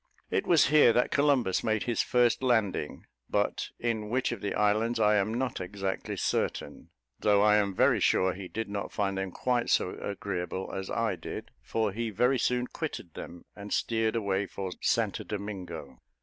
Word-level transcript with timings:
It 0.31 0.47
was 0.47 0.69
here 0.69 0.93
that 0.93 1.11
Columbus 1.11 1.63
made 1.63 1.83
his 1.83 2.01
first 2.01 2.41
landing, 2.41 3.05
but 3.29 3.69
in 3.77 4.09
which 4.09 4.31
of 4.31 4.41
the 4.41 4.55
islands 4.55 4.99
I 4.99 5.15
am 5.17 5.31
not 5.35 5.61
exactly 5.61 6.17
certain; 6.17 6.89
though 7.19 7.43
I 7.43 7.57
am 7.57 7.75
very 7.75 7.99
sure 7.99 8.33
he 8.33 8.47
did 8.47 8.67
not 8.67 8.91
find 8.91 9.15
them 9.15 9.29
quite 9.29 9.69
so 9.69 9.91
agreeable 9.91 10.73
as 10.73 10.89
I 10.89 11.17
did, 11.17 11.51
for 11.61 11.91
he 11.91 12.09
very 12.09 12.39
soon 12.39 12.65
quitted 12.65 13.13
them, 13.13 13.45
and 13.55 13.71
steered 13.71 14.15
away 14.15 14.47
for 14.47 14.71
St 14.81 15.13
Domingo. 15.27 15.99